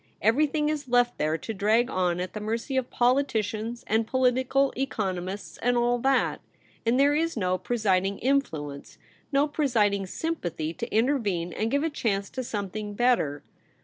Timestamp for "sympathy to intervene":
10.07-11.53